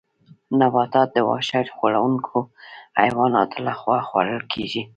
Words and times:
نباتات 0.59 1.09
د 1.15 1.17
واښه 1.27 1.59
خوړونکو 1.77 2.37
حیواناتو 2.99 3.57
لخوا 3.67 3.97
خوړل 4.07 4.41
کیږي 4.53 4.81